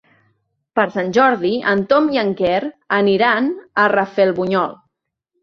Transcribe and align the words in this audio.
Per 0.77 0.85
Sant 0.95 1.11
Jordi 1.17 1.51
en 1.73 1.83
Tom 1.91 2.07
i 2.15 2.21
en 2.23 2.33
Quer 2.41 2.57
aniran 3.01 3.53
a 3.85 3.87
Rafelbunyol. 3.95 4.77